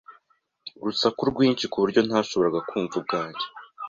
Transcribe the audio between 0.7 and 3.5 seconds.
Urusaku rwinshi kuburyo ntashoboraga kumva ubwanjye.